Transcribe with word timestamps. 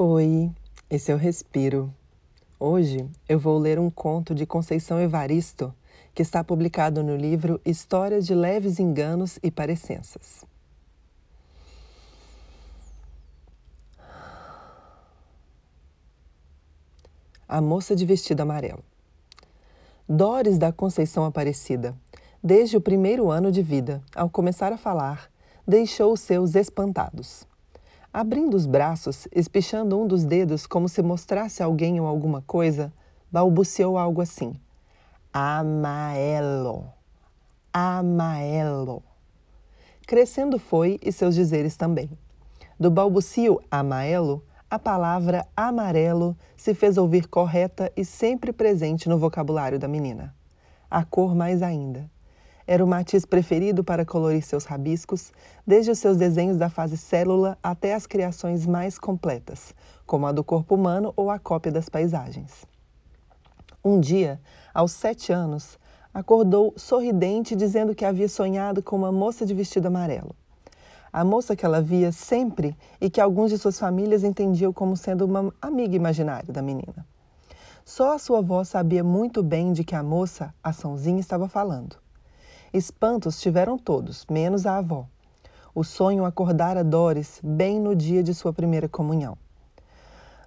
Oi, 0.00 0.48
esse 0.88 1.10
é 1.10 1.14
o 1.16 1.18
Respiro. 1.18 1.92
Hoje 2.56 3.10
eu 3.28 3.36
vou 3.36 3.58
ler 3.58 3.80
um 3.80 3.90
conto 3.90 4.32
de 4.32 4.46
Conceição 4.46 5.00
Evaristo 5.00 5.74
que 6.14 6.22
está 6.22 6.44
publicado 6.44 7.02
no 7.02 7.16
livro 7.16 7.60
Histórias 7.64 8.24
de 8.24 8.32
Leves 8.32 8.78
Enganos 8.78 9.40
e 9.42 9.50
Parecenças. 9.50 10.44
A 17.48 17.60
moça 17.60 17.96
de 17.96 18.06
vestido 18.06 18.40
amarelo. 18.40 18.84
Dores 20.08 20.58
da 20.58 20.70
Conceição 20.70 21.24
Aparecida, 21.24 21.92
desde 22.40 22.76
o 22.76 22.80
primeiro 22.80 23.32
ano 23.32 23.50
de 23.50 23.62
vida, 23.62 24.00
ao 24.14 24.30
começar 24.30 24.72
a 24.72 24.78
falar, 24.78 25.28
deixou 25.66 26.12
os 26.12 26.20
seus 26.20 26.54
espantados. 26.54 27.48
Abrindo 28.12 28.56
os 28.56 28.64
braços, 28.64 29.28
espichando 29.30 30.00
um 30.00 30.06
dos 30.06 30.24
dedos 30.24 30.66
como 30.66 30.88
se 30.88 31.02
mostrasse 31.02 31.62
alguém 31.62 32.00
ou 32.00 32.06
alguma 32.06 32.42
coisa, 32.42 32.90
balbuciou 33.30 33.98
algo 33.98 34.22
assim: 34.22 34.54
Amaelo, 35.32 36.86
amaelo. 37.72 39.02
Crescendo 40.06 40.58
foi 40.58 40.98
e 41.02 41.12
seus 41.12 41.34
dizeres 41.34 41.76
também. 41.76 42.10
Do 42.80 42.90
balbucio 42.90 43.60
amaelo, 43.70 44.42
a 44.70 44.78
palavra 44.78 45.46
amarelo 45.54 46.34
se 46.56 46.72
fez 46.72 46.96
ouvir 46.96 47.28
correta 47.28 47.92
e 47.94 48.06
sempre 48.06 48.54
presente 48.54 49.06
no 49.08 49.18
vocabulário 49.18 49.78
da 49.78 49.86
menina. 49.86 50.34
A 50.90 51.04
cor 51.04 51.34
mais 51.34 51.62
ainda 51.62 52.10
era 52.68 52.84
o 52.84 52.86
matiz 52.86 53.24
preferido 53.24 53.82
para 53.82 54.04
colorir 54.04 54.42
seus 54.42 54.66
rabiscos, 54.66 55.32
desde 55.66 55.90
os 55.90 55.98
seus 55.98 56.18
desenhos 56.18 56.58
da 56.58 56.68
fase 56.68 56.98
célula 56.98 57.56
até 57.62 57.94
as 57.94 58.06
criações 58.06 58.66
mais 58.66 58.98
completas, 58.98 59.74
como 60.04 60.26
a 60.26 60.32
do 60.32 60.44
corpo 60.44 60.74
humano 60.74 61.14
ou 61.16 61.30
a 61.30 61.38
cópia 61.38 61.72
das 61.72 61.88
paisagens. 61.88 62.66
Um 63.82 63.98
dia, 63.98 64.38
aos 64.74 64.92
sete 64.92 65.32
anos, 65.32 65.78
acordou 66.12 66.74
sorridente 66.76 67.56
dizendo 67.56 67.94
que 67.94 68.04
havia 68.04 68.28
sonhado 68.28 68.82
com 68.82 68.96
uma 68.96 69.10
moça 69.10 69.46
de 69.46 69.54
vestido 69.54 69.86
amarelo. 69.86 70.36
A 71.10 71.24
moça 71.24 71.56
que 71.56 71.64
ela 71.64 71.80
via 71.80 72.12
sempre 72.12 72.76
e 73.00 73.08
que 73.08 73.18
alguns 73.18 73.50
de 73.50 73.56
suas 73.56 73.78
famílias 73.78 74.22
entendiam 74.22 74.74
como 74.74 74.94
sendo 74.94 75.24
uma 75.24 75.54
amiga 75.62 75.96
imaginária 75.96 76.52
da 76.52 76.60
menina. 76.60 77.06
Só 77.82 78.14
a 78.14 78.18
sua 78.18 78.40
avó 78.40 78.62
sabia 78.62 79.02
muito 79.02 79.42
bem 79.42 79.72
de 79.72 79.84
que 79.84 79.94
a 79.94 80.02
moça, 80.02 80.52
a 80.62 80.70
Sãozinha, 80.70 81.18
estava 81.18 81.48
falando. 81.48 81.96
Espantos 82.72 83.40
tiveram 83.40 83.78
todos, 83.78 84.26
menos 84.30 84.66
a 84.66 84.76
avó. 84.76 85.06
O 85.74 85.82
sonho 85.82 86.24
acordara 86.24 86.84
Doris 86.84 87.40
bem 87.42 87.80
no 87.80 87.96
dia 87.96 88.22
de 88.22 88.34
sua 88.34 88.52
primeira 88.52 88.88
comunhão. 88.88 89.38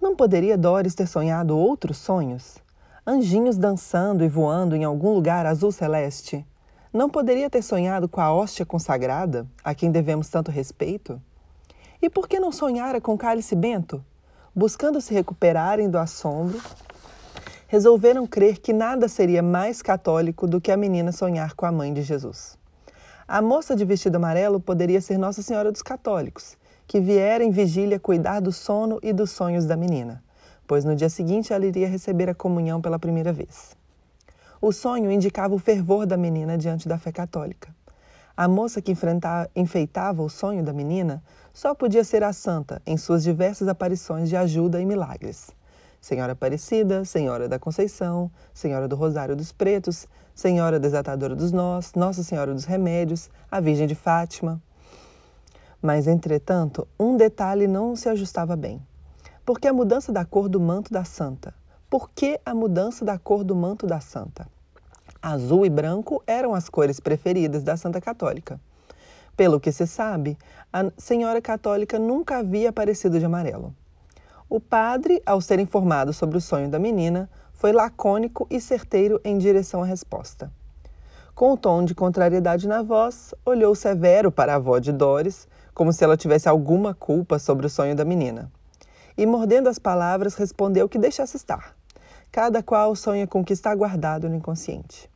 Não 0.00 0.16
poderia 0.16 0.56
Doris 0.56 0.94
ter 0.94 1.06
sonhado 1.06 1.58
outros 1.58 1.98
sonhos? 1.98 2.56
Anjinhos 3.06 3.58
dançando 3.58 4.24
e 4.24 4.28
voando 4.28 4.74
em 4.74 4.84
algum 4.84 5.12
lugar 5.12 5.44
azul 5.44 5.70
celeste? 5.70 6.46
Não 6.92 7.10
poderia 7.10 7.50
ter 7.50 7.60
sonhado 7.60 8.08
com 8.08 8.20
a 8.20 8.32
hóstia 8.32 8.64
consagrada, 8.64 9.46
a 9.62 9.74
quem 9.74 9.90
devemos 9.90 10.30
tanto 10.30 10.50
respeito? 10.50 11.20
E 12.00 12.08
por 12.08 12.26
que 12.26 12.40
não 12.40 12.50
sonhara 12.50 13.00
com 13.00 13.18
cálice 13.18 13.54
bento? 13.54 14.02
Buscando 14.54 15.02
se 15.02 15.12
recuperarem 15.12 15.90
do 15.90 15.98
assombro 15.98 16.58
resolveram 17.68 18.26
crer 18.26 18.58
que 18.58 18.72
nada 18.72 19.08
seria 19.08 19.42
mais 19.42 19.82
católico 19.82 20.46
do 20.46 20.60
que 20.60 20.70
a 20.70 20.76
menina 20.76 21.10
sonhar 21.10 21.54
com 21.54 21.66
a 21.66 21.72
mãe 21.72 21.92
de 21.92 22.02
Jesus. 22.02 22.56
A 23.26 23.42
moça 23.42 23.74
de 23.74 23.84
vestido 23.84 24.16
amarelo 24.16 24.60
poderia 24.60 25.00
ser 25.00 25.18
Nossa 25.18 25.42
Senhora 25.42 25.72
dos 25.72 25.82
Católicos, 25.82 26.56
que 26.86 27.00
viera 27.00 27.42
em 27.42 27.50
vigília 27.50 27.98
cuidar 27.98 28.40
do 28.40 28.52
sono 28.52 29.00
e 29.02 29.12
dos 29.12 29.30
sonhos 29.32 29.66
da 29.66 29.76
menina, 29.76 30.22
pois 30.66 30.84
no 30.84 30.94
dia 30.94 31.08
seguinte 31.08 31.52
ela 31.52 31.66
iria 31.66 31.88
receber 31.88 32.30
a 32.30 32.34
comunhão 32.34 32.80
pela 32.80 33.00
primeira 33.00 33.32
vez. 33.32 33.76
O 34.60 34.70
sonho 34.70 35.10
indicava 35.10 35.54
o 35.54 35.58
fervor 35.58 36.06
da 36.06 36.16
menina 36.16 36.56
diante 36.56 36.88
da 36.88 36.98
fé 36.98 37.10
católica. 37.10 37.74
A 38.36 38.46
moça 38.46 38.80
que 38.80 38.94
enfeitava 39.56 40.22
o 40.22 40.28
sonho 40.28 40.62
da 40.62 40.72
menina 40.72 41.22
só 41.52 41.74
podia 41.74 42.04
ser 42.04 42.22
a 42.22 42.32
santa 42.32 42.80
em 42.86 42.96
suas 42.96 43.24
diversas 43.24 43.66
aparições 43.66 44.28
de 44.28 44.36
ajuda 44.36 44.80
e 44.80 44.86
milagres. 44.86 45.55
Senhora 46.06 46.34
Aparecida, 46.34 47.04
Senhora 47.04 47.48
da 47.48 47.58
Conceição, 47.58 48.30
Senhora 48.54 48.86
do 48.86 48.94
Rosário 48.94 49.34
dos 49.34 49.50
Pretos, 49.50 50.06
Senhora 50.36 50.78
Desatadora 50.78 51.34
dos 51.34 51.50
Nós, 51.50 51.94
Nossa 51.96 52.22
Senhora 52.22 52.54
dos 52.54 52.64
Remédios, 52.64 53.28
a 53.50 53.58
Virgem 53.58 53.88
de 53.88 53.96
Fátima. 53.96 54.62
Mas, 55.82 56.06
entretanto, 56.06 56.86
um 56.96 57.16
detalhe 57.16 57.66
não 57.66 57.96
se 57.96 58.08
ajustava 58.08 58.54
bem. 58.54 58.80
Por 59.44 59.58
que 59.58 59.66
a 59.66 59.72
mudança 59.72 60.12
da 60.12 60.24
cor 60.24 60.48
do 60.48 60.60
manto 60.60 60.92
da 60.92 61.02
santa? 61.02 61.52
Por 61.90 62.08
que 62.10 62.38
a 62.46 62.54
mudança 62.54 63.04
da 63.04 63.18
cor 63.18 63.42
do 63.42 63.56
manto 63.56 63.84
da 63.84 63.98
santa? 63.98 64.46
Azul 65.20 65.66
e 65.66 65.68
branco 65.68 66.22
eram 66.24 66.54
as 66.54 66.68
cores 66.68 67.00
preferidas 67.00 67.64
da 67.64 67.76
Santa 67.76 68.00
Católica. 68.00 68.60
Pelo 69.36 69.58
que 69.58 69.72
se 69.72 69.88
sabe, 69.88 70.38
a 70.72 70.88
Senhora 70.96 71.42
Católica 71.42 71.98
nunca 71.98 72.38
havia 72.38 72.68
aparecido 72.68 73.18
de 73.18 73.24
amarelo. 73.24 73.74
O 74.48 74.60
padre, 74.60 75.20
ao 75.26 75.40
ser 75.40 75.58
informado 75.58 76.12
sobre 76.12 76.38
o 76.38 76.40
sonho 76.40 76.68
da 76.68 76.78
menina, 76.78 77.28
foi 77.52 77.72
lacônico 77.72 78.46
e 78.48 78.60
certeiro 78.60 79.20
em 79.24 79.36
direção 79.38 79.82
à 79.82 79.86
resposta. 79.86 80.52
Com 81.34 81.54
um 81.54 81.56
tom 81.56 81.84
de 81.84 81.96
contrariedade 81.96 82.68
na 82.68 82.80
voz, 82.80 83.34
olhou 83.44 83.74
severo 83.74 84.30
para 84.30 84.52
a 84.52 84.56
avó 84.56 84.78
de 84.78 84.92
Doris, 84.92 85.48
como 85.74 85.92
se 85.92 86.04
ela 86.04 86.16
tivesse 86.16 86.48
alguma 86.48 86.94
culpa 86.94 87.40
sobre 87.40 87.66
o 87.66 87.68
sonho 87.68 87.96
da 87.96 88.04
menina. 88.04 88.48
E, 89.18 89.26
mordendo 89.26 89.68
as 89.68 89.80
palavras, 89.80 90.36
respondeu 90.36 90.88
que 90.88 90.98
deixasse 90.98 91.36
estar. 91.36 91.74
Cada 92.30 92.62
qual 92.62 92.94
sonha 92.94 93.26
com 93.26 93.40
o 93.40 93.44
que 93.44 93.52
está 93.52 93.74
guardado 93.74 94.28
no 94.28 94.36
inconsciente. 94.36 95.10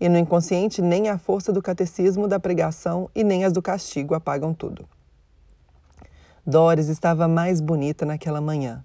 E 0.00 0.08
no 0.08 0.18
inconsciente, 0.18 0.82
nem 0.82 1.08
a 1.08 1.18
força 1.18 1.52
do 1.52 1.62
catecismo, 1.62 2.26
da 2.26 2.40
pregação 2.40 3.08
e 3.14 3.22
nem 3.22 3.44
as 3.44 3.52
do 3.52 3.62
castigo 3.62 4.12
apagam 4.12 4.52
tudo. 4.52 4.88
Doris 6.48 6.86
estava 6.88 7.26
mais 7.26 7.60
bonita 7.60 8.06
naquela 8.06 8.40
manhã 8.40 8.84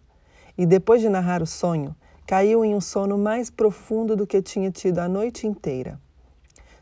e, 0.57 0.65
depois 0.65 0.99
de 0.99 1.07
narrar 1.07 1.43
o 1.43 1.45
sonho, 1.45 1.95
caiu 2.25 2.65
em 2.65 2.73
um 2.73 2.81
sono 2.81 3.19
mais 3.19 3.51
profundo 3.51 4.15
do 4.15 4.25
que 4.25 4.41
tinha 4.41 4.71
tido 4.71 4.97
a 4.97 5.07
noite 5.07 5.45
inteira. 5.45 5.99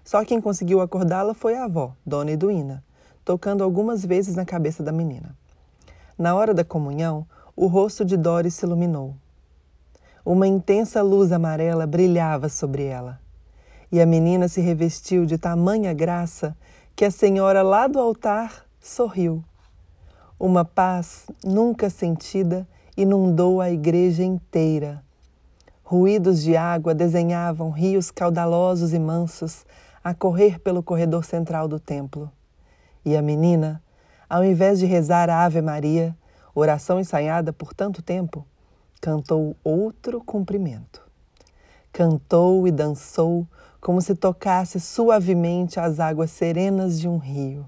Só 0.06 0.24
quem 0.24 0.40
conseguiu 0.40 0.80
acordá-la 0.80 1.34
foi 1.34 1.58
a 1.58 1.66
avó, 1.66 1.94
Dona 2.06 2.32
Eduína, 2.32 2.82
tocando 3.26 3.62
algumas 3.62 4.06
vezes 4.06 4.36
na 4.36 4.46
cabeça 4.46 4.82
da 4.82 4.94
menina. 4.94 5.36
Na 6.18 6.34
hora 6.34 6.54
da 6.54 6.64
comunhão, 6.64 7.28
o 7.58 7.68
rosto 7.68 8.06
de 8.06 8.16
Doris 8.16 8.54
se 8.54 8.66
iluminou. 8.66 9.14
Uma 10.26 10.48
intensa 10.48 11.02
luz 11.02 11.34
amarela 11.34 11.86
brilhava 11.86 12.48
sobre 12.48 12.86
ela. 12.86 13.20
E 13.92 14.00
a 14.00 14.06
menina 14.06 14.48
se 14.48 14.62
revestiu 14.62 15.26
de 15.26 15.38
tamanha 15.38 15.94
graça 15.94 16.56
que 16.96 17.04
a 17.04 17.12
senhora 17.12 17.62
lá 17.62 17.86
do 17.86 18.00
altar 18.00 18.66
sorriu 18.80 19.44
uma 20.40 20.64
paz 20.64 21.26
nunca 21.44 21.90
sentida 21.90 22.66
inundou 22.96 23.60
a 23.60 23.70
igreja 23.70 24.24
inteira. 24.24 25.04
Ruídos 25.84 26.42
de 26.42 26.56
água 26.56 26.96
desenhavam 26.96 27.72
rios 27.72 28.10
caudalosos 28.10 28.94
e 28.94 29.00
mansos 29.00 29.66
a 30.02 30.14
correr 30.14 30.60
pelo 30.60 30.82
corredor 30.82 31.26
central 31.26 31.68
do 31.68 31.78
templo. 31.78 32.32
E 33.04 33.18
a 33.18 33.22
menina, 33.22 33.84
ao 34.30 34.44
invés 34.44 34.80
de 34.80 34.86
rezar 34.86 35.30
a 35.30 35.44
Ave 35.44 35.62
Maria, 35.62 36.16
oração 36.56 37.00
ensaiada 37.00 37.52
por 37.52 37.74
tanto 37.74 38.02
tempo, 38.02 38.46
cantou 39.02 39.58
outro 39.62 40.24
cumprimento. 40.24 41.02
Cantou 41.92 42.66
e 42.66 42.72
dançou 42.72 43.46
como 43.82 44.02
se 44.02 44.16
tocasse 44.16 44.80
suavemente 44.80 45.80
as 45.80 46.00
águas 46.00 46.32
serenas 46.32 46.98
de 46.98 47.10
um 47.10 47.18
rio. 47.18 47.66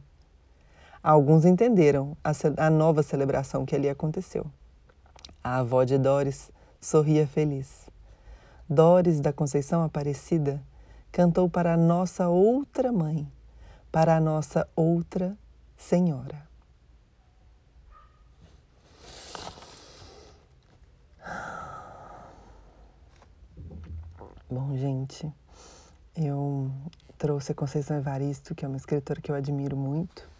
Alguns 1.04 1.46
entenderam 1.46 2.16
a, 2.24 2.32
a 2.58 2.70
nova 2.70 3.02
celebração 3.02 3.66
que 3.66 3.76
ali 3.76 3.90
aconteceu. 3.90 4.46
A 5.44 5.58
avó 5.58 5.84
de 5.84 5.98
Doris 5.98 6.52
sorria 6.80 7.26
feliz. 7.26 7.90
Doris 8.70 9.20
da 9.20 9.34
Conceição 9.34 9.82
Aparecida 9.82 10.62
cantou 11.12 11.50
para 11.50 11.74
a 11.74 11.78
nossa 11.78 12.30
outra 12.30 12.92
mãe, 12.92 13.28
para 13.92 14.16
a 14.16 14.20
nossa 14.20 14.68
outra 14.76 15.36
senhora. 15.76 16.48
Bom, 24.48 24.78
gente, 24.78 25.34
eu 26.16 26.70
trouxe 27.18 27.54
a 27.54 27.56
Conceição 27.56 27.98
Evaristo, 27.98 28.54
que 28.54 28.66
é 28.66 28.68
uma 28.68 28.78
escritora 28.78 29.20
que 29.20 29.32
eu 29.32 29.36
admiro 29.36 29.76
muito 29.76 30.31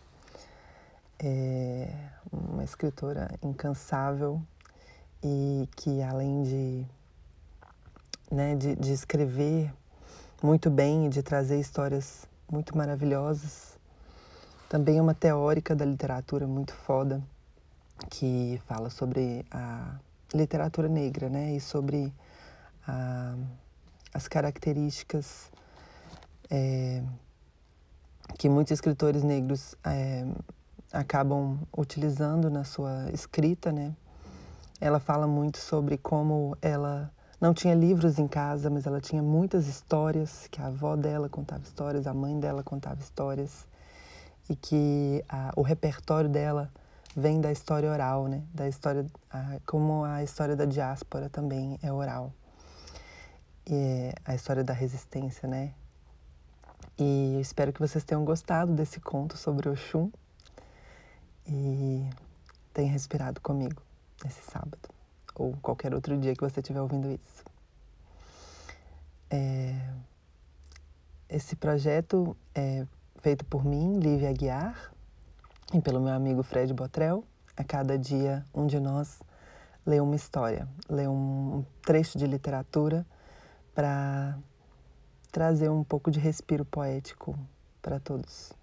é 1.24 1.94
uma 2.32 2.64
escritora 2.64 3.30
incansável 3.44 4.42
e 5.24 5.70
que 5.76 6.02
além 6.02 6.44
de, 6.44 6.86
né, 8.32 8.56
de, 8.56 8.76
de 8.76 8.92
escrever 8.92 9.72
muito 10.42 10.70
bem 10.70 11.06
e 11.06 11.10
de 11.10 11.22
trazer 11.22 11.60
histórias 11.60 12.26
muito 12.52 12.76
maravilhosas, 12.76 13.78
também 14.68 14.98
é 14.98 15.02
uma 15.02 15.14
teórica 15.14 15.76
da 15.76 15.86
literatura 15.86 16.48
muito 16.48 16.74
foda. 16.74 17.22
que 18.10 18.60
fala 18.66 18.90
sobre 18.90 19.46
a 19.52 20.00
literatura 20.34 20.88
negra, 20.88 21.30
né? 21.30 21.56
E 21.56 21.60
sobre 21.60 22.14
a, 22.88 23.36
as 24.14 24.28
características 24.28 25.52
é, 26.50 27.04
que 28.38 28.50
muitos 28.50 28.72
escritores 28.72 29.24
negros 29.24 29.76
é, 29.84 30.26
acabam 30.92 31.60
utilizando 31.76 32.50
na 32.50 32.64
sua 32.64 33.10
escrita, 33.14 33.72
né? 33.72 33.96
Ela 34.80 35.00
fala 35.00 35.28
muito 35.28 35.58
sobre 35.58 35.98
como 35.98 36.58
ela 36.62 37.12
não 37.40 37.54
tinha 37.54 37.74
livros 37.74 38.20
em 38.20 38.28
casa, 38.28 38.70
mas 38.70 38.86
ela 38.86 39.00
tinha 39.00 39.22
muitas 39.22 39.68
histórias, 39.68 40.48
que 40.52 40.62
a 40.62 40.68
avó 40.68 40.96
dela 40.96 41.30
contava 41.30 41.64
histórias, 41.64 42.06
a 42.06 42.14
mãe 42.14 42.40
dela 42.40 42.62
contava 42.64 43.00
histórias, 43.00 43.66
e 44.50 44.56
que 44.56 45.24
a, 45.30 45.52
o 45.56 45.62
repertório 45.62 46.30
dela 46.30 46.70
vem 47.16 47.42
da 47.42 47.52
história 47.52 47.90
oral, 47.90 48.28
né? 48.28 48.44
Da 48.54 48.68
história, 48.68 49.06
a, 49.30 49.60
como 49.66 50.04
a 50.04 50.24
história 50.24 50.56
da 50.56 50.66
diáspora 50.66 51.30
também 51.30 51.80
é 51.82 51.92
oral. 51.92 52.34
E 53.66 54.14
a 54.26 54.36
história 54.36 54.64
da 54.64 54.74
resistência, 54.74 55.48
né? 55.48 55.74
E 56.98 57.34
eu 57.36 57.42
espero 57.42 57.72
que 57.72 57.80
vocês 57.80 58.04
tenham 58.04 58.24
gostado 58.26 58.74
desse 58.74 59.00
conto 59.00 59.38
sobre 59.38 59.70
Oxum 59.70 60.12
e 61.52 62.10
tenha 62.74 62.92
respirado 62.92 63.42
comigo 63.42 63.82
nesse 64.24 64.42
sábado 64.50 64.80
ou 65.36 65.56
qualquer 65.62 65.94
outro 65.94 66.18
dia 66.18 66.36
que 66.36 66.42
você 66.42 66.60
estiver 66.60 66.82
ouvindo 66.82 67.10
isso. 67.12 67.44
É... 69.30 69.76
Esse 71.30 71.56
projeto 71.56 72.36
é 72.54 72.86
feito 73.22 73.46
por 73.46 73.64
mim, 73.64 74.00
Lívia 74.00 74.30
Aguiar, 74.30 74.92
e 75.74 75.80
pelo 75.80 76.02
meu 76.02 76.14
amigo 76.14 76.44
Fred 76.44 76.74
Botrel. 76.74 77.24
A 77.56 77.64
cada 77.64 77.98
dia, 77.98 78.46
um 78.54 78.66
de 78.66 78.80
nós 78.80 79.22
lê 79.86 80.00
uma 80.00 80.16
história, 80.16 80.68
lê 80.90 81.08
um 81.08 81.66
trecho 81.82 82.18
de 82.18 82.26
literatura 82.26 83.06
para 83.74 84.38
trazer 85.32 85.70
um 85.70 85.84
pouco 85.84 86.12
de 86.12 86.20
respiro 86.20 86.66
poético 86.66 87.38
para 87.82 88.00
todos. 88.00 88.54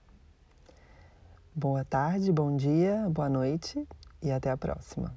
Boa 1.60 1.84
tarde, 1.84 2.30
bom 2.30 2.54
dia, 2.54 3.08
boa 3.10 3.28
noite 3.28 3.84
e 4.22 4.30
até 4.30 4.48
a 4.48 4.56
próxima. 4.56 5.12